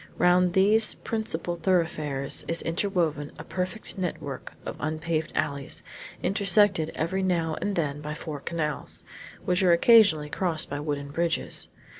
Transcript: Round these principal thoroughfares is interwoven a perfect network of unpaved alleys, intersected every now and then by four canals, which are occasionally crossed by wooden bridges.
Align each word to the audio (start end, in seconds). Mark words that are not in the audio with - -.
Round 0.17 0.53
these 0.53 0.95
principal 0.95 1.57
thoroughfares 1.57 2.43
is 2.47 2.63
interwoven 2.63 3.31
a 3.37 3.43
perfect 3.43 3.99
network 3.99 4.53
of 4.65 4.75
unpaved 4.79 5.31
alleys, 5.35 5.83
intersected 6.23 6.89
every 6.95 7.21
now 7.21 7.55
and 7.61 7.75
then 7.75 8.01
by 8.01 8.15
four 8.15 8.39
canals, 8.39 9.03
which 9.45 9.61
are 9.61 9.73
occasionally 9.73 10.31
crossed 10.31 10.71
by 10.71 10.79
wooden 10.79 11.09
bridges. 11.11 11.69